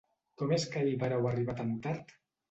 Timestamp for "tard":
1.85-2.17